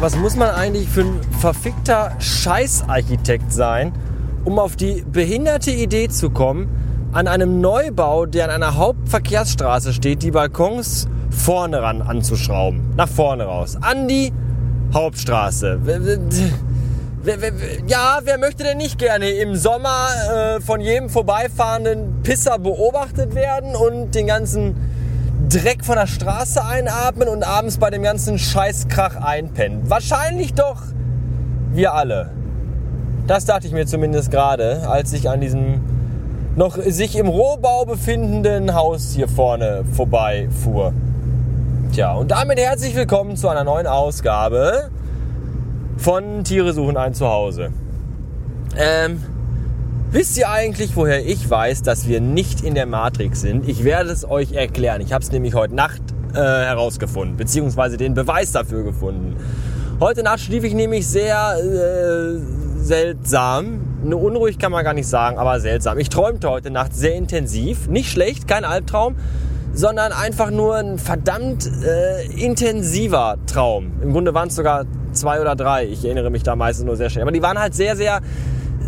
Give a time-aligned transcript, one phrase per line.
[0.00, 3.92] Was muss man eigentlich für ein verfickter Scheißarchitekt sein,
[4.44, 6.68] um auf die behinderte Idee zu kommen,
[7.12, 12.94] an einem Neubau, der an einer Hauptverkehrsstraße steht, die Balkons vorne ran anzuschrauben.
[12.96, 13.76] Nach vorne raus.
[13.80, 14.32] An die
[14.92, 15.80] Hauptstraße.
[17.86, 20.08] Ja, wer möchte denn nicht gerne im Sommer
[20.56, 24.74] äh, von jedem vorbeifahrenden Pisser beobachtet werden und den ganzen
[25.48, 29.88] Dreck von der Straße einatmen und abends bei dem ganzen Scheißkrach einpennen?
[29.88, 30.82] Wahrscheinlich doch
[31.72, 32.30] wir alle.
[33.26, 35.80] Das dachte ich mir zumindest gerade, als ich an diesem
[36.56, 40.92] noch sich im Rohbau befindenden Haus hier vorne vorbeifuhr.
[41.92, 44.90] Tja, und damit herzlich willkommen zu einer neuen Ausgabe
[45.96, 47.72] von Tiere suchen ein Zuhause.
[48.76, 49.20] Ähm,
[50.12, 53.68] wisst ihr eigentlich, woher ich weiß, dass wir nicht in der Matrix sind?
[53.68, 55.00] Ich werde es euch erklären.
[55.00, 56.00] Ich habe es nämlich heute Nacht
[56.32, 59.36] äh, herausgefunden, beziehungsweise den Beweis dafür gefunden.
[59.98, 62.38] Heute Nacht schlief ich nämlich sehr äh,
[62.80, 63.80] seltsam.
[64.04, 65.98] Eine unruhig kann man gar nicht sagen, aber seltsam.
[65.98, 67.88] Ich träumte heute Nacht sehr intensiv.
[67.88, 69.16] Nicht schlecht, kein Albtraum,
[69.72, 73.92] sondern einfach nur ein verdammt äh, intensiver Traum.
[74.02, 75.86] Im Grunde waren es sogar zwei oder drei.
[75.86, 77.22] Ich erinnere mich da meistens nur sehr schnell.
[77.22, 78.20] Aber die waren halt sehr, sehr,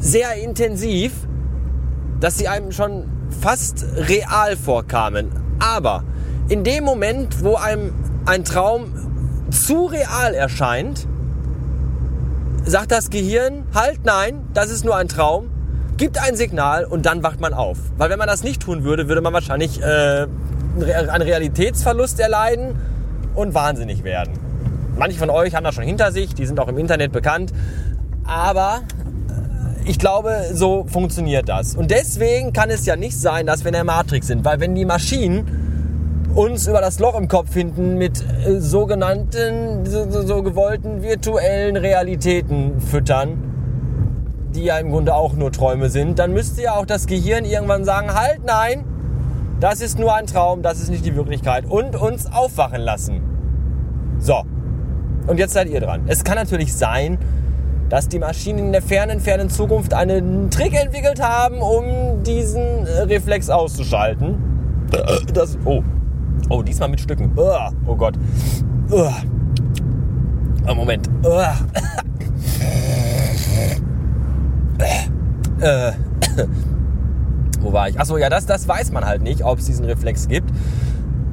[0.00, 1.12] sehr intensiv,
[2.20, 3.04] dass sie einem schon
[3.40, 5.30] fast real vorkamen.
[5.58, 6.04] Aber
[6.48, 7.92] in dem Moment, wo einem
[8.26, 8.92] ein Traum
[9.50, 11.06] zu real erscheint,
[12.64, 15.50] sagt das Gehirn, halt nein, das ist nur ein Traum,
[15.96, 17.78] gibt ein Signal und dann wacht man auf.
[17.96, 20.26] Weil wenn man das nicht tun würde, würde man wahrscheinlich äh,
[20.74, 22.76] einen Realitätsverlust erleiden
[23.34, 24.32] und wahnsinnig werden.
[24.96, 27.52] Manche von euch haben das schon hinter sich, die sind auch im Internet bekannt.
[28.24, 28.82] Aber
[29.28, 31.74] äh, ich glaube, so funktioniert das.
[31.74, 34.44] Und deswegen kann es ja nicht sein, dass wir in der Matrix sind.
[34.44, 40.22] Weil wenn die Maschinen uns über das Loch im Kopf hinten mit äh, sogenannten, so,
[40.26, 43.52] so gewollten virtuellen Realitäten füttern,
[44.54, 47.84] die ja im Grunde auch nur Träume sind, dann müsste ja auch das Gehirn irgendwann
[47.84, 48.84] sagen, halt, nein,
[49.62, 53.22] das ist nur ein Traum, das ist nicht die Wirklichkeit und uns aufwachen lassen.
[54.18, 54.42] So,
[55.28, 56.02] und jetzt seid ihr dran.
[56.08, 57.16] Es kann natürlich sein,
[57.88, 63.50] dass die Maschinen in der fernen, fernen Zukunft einen Trick entwickelt haben, um diesen Reflex
[63.50, 64.34] auszuschalten.
[65.32, 65.84] Das, oh,
[66.48, 67.30] oh, diesmal mit Stücken.
[67.86, 68.14] Oh Gott.
[68.90, 69.12] Oh,
[70.74, 71.08] Moment.
[75.60, 75.92] Äh,
[77.62, 77.98] wo war ich?
[77.98, 80.50] Achso, ja, das, das weiß man halt nicht, ob es diesen Reflex gibt.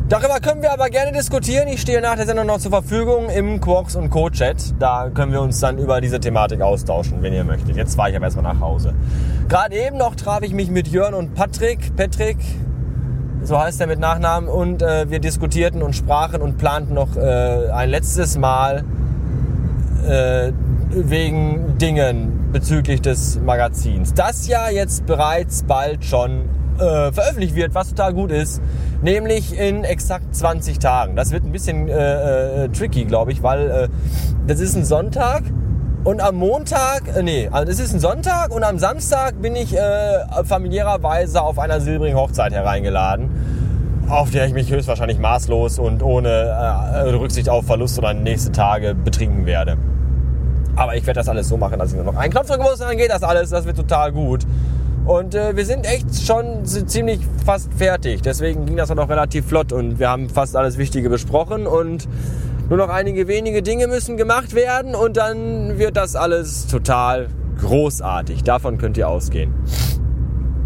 [0.09, 1.67] Darüber können wir aber gerne diskutieren.
[1.67, 4.31] Ich stehe nach der Sendung noch zur Verfügung im Quarks und Co.
[4.31, 4.73] Chat.
[4.79, 7.75] Da können wir uns dann über diese Thematik austauschen, wenn ihr möchtet.
[7.75, 8.95] Jetzt fahre ich aber erstmal nach Hause.
[9.49, 11.95] Gerade eben noch traf ich mich mit Jörn und Patrick.
[11.95, 12.37] Patrick,
[13.43, 14.49] so heißt er mit Nachnamen.
[14.49, 18.83] Und äh, wir diskutierten und sprachen und planten noch äh, ein letztes Mal
[20.07, 20.51] äh,
[20.89, 24.13] wegen Dingen bezüglich des Magazins.
[24.13, 26.49] Das ja jetzt bereits bald schon
[26.79, 28.61] äh, veröffentlicht wird, was total gut ist.
[29.01, 31.15] Nämlich in exakt 20 Tagen.
[31.15, 33.87] Das wird ein bisschen äh, äh, tricky, glaube ich, weil äh,
[34.47, 35.43] das ist ein Sonntag
[36.03, 39.75] und am Montag, äh, nee, also es ist ein Sonntag und am Samstag bin ich
[39.75, 39.81] äh,
[40.43, 43.29] familiärerweise auf einer silbrigen Hochzeit hereingeladen,
[44.09, 49.45] auf der ich mich höchstwahrscheinlich maßlos und ohne Rücksicht auf Verlust oder nächste Tage betrinken
[49.45, 49.77] werde.
[50.79, 52.77] Aber ich werde das alles so machen, dass ich nur noch einen Knopf drücken muss
[52.77, 53.49] dann geht das alles.
[53.49, 54.45] Das wird total gut.
[55.05, 58.21] Und äh, wir sind echt schon ziemlich fast fertig.
[58.21, 62.07] Deswegen ging das auch noch relativ flott und wir haben fast alles Wichtige besprochen und
[62.69, 67.27] nur noch einige wenige Dinge müssen gemacht werden und dann wird das alles total
[67.59, 68.43] großartig.
[68.43, 69.53] Davon könnt ihr ausgehen.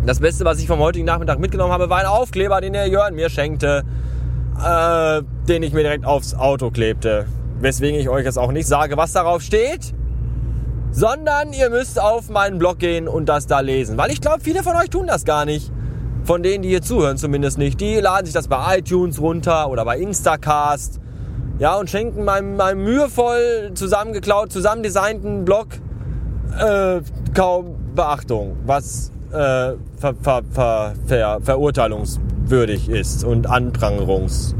[0.06, 3.16] Das Beste, was ich vom heutigen Nachmittag mitgenommen habe, war ein Aufkleber, den der Jörn
[3.16, 3.84] mir schenkte,
[4.64, 7.26] äh, den ich mir direkt aufs Auto klebte.
[7.60, 9.96] Weswegen ich euch jetzt auch nicht sage, was darauf steht
[10.94, 13.98] sondern ihr müsst auf meinen Blog gehen und das da lesen.
[13.98, 15.72] Weil ich glaube, viele von euch tun das gar nicht.
[16.24, 17.82] Von denen, die hier zuhören, zumindest nicht.
[17.82, 21.02] Die laden sich das bei iTunes runter oder bei Instacast.
[21.60, 25.68] Ja, und schenken meinem, meinem mühevoll zusammengeklaut, zusammendesignten Blog
[26.60, 27.02] äh,
[27.34, 29.78] kaum Beachtung, was äh, ver,
[30.22, 34.56] ver, ver, ver, verurteilungswürdig ist und anprangerungs.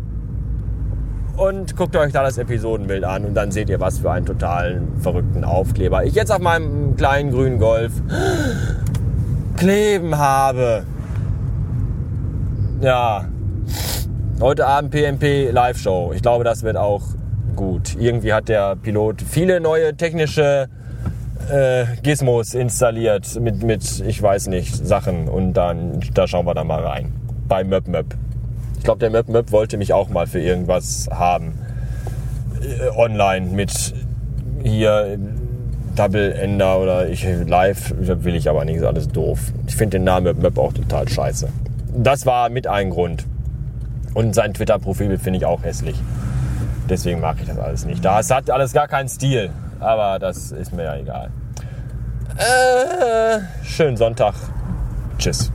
[1.35, 5.01] und guckt euch da das Episodenbild an und dann seht ihr, was für einen totalen
[5.01, 7.91] verrückten Aufkleber ich jetzt auf meinem kleinen grünen Golf
[9.57, 10.83] kleben habe.
[12.79, 13.27] ja,
[14.39, 16.11] heute Abend PMP Live-Show.
[16.13, 17.01] Ich glaube, das wird auch
[17.55, 17.95] gut.
[17.99, 20.69] Irgendwie hat der Pilot viele neue technische
[21.49, 25.27] äh, Gizmos installiert mit, mit, ich weiß nicht, Sachen.
[25.27, 27.13] Und dann, da schauen wir dann mal rein.
[27.47, 28.15] Bei Möp Möp.
[28.77, 31.59] Ich glaube, der Möp Möp wollte mich auch mal für irgendwas haben.
[32.61, 33.93] Äh, online mit
[34.63, 35.17] hier
[35.95, 39.39] Double Ender oder ich live will ich aber nicht, ist alles doof.
[39.67, 41.49] Ich finde den Namen Möp Möp auch total scheiße.
[41.95, 43.25] Das war mit ein Grund.
[44.13, 45.95] Und sein Twitter-Profil finde ich auch hässlich.
[46.89, 48.03] Deswegen mag ich das alles nicht.
[48.03, 49.49] Das hat alles gar keinen Stil.
[49.79, 51.29] Aber das ist mir ja egal.
[52.37, 54.35] Äh, schönen Sonntag.
[55.17, 55.51] Tschüss.